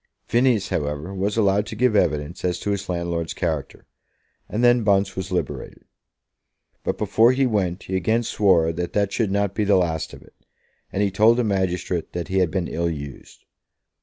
[0.25, 3.85] Phineas, however, was allowed to give evidence as to his landlord's character,
[4.49, 5.85] and then Bunce was liberated.
[6.83, 10.23] But before he went he again swore that that should not be the last of
[10.23, 10.33] it,
[10.91, 13.45] and he told the magistrate that he had been ill used.